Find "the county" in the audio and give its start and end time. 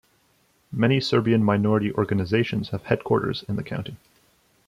3.55-3.97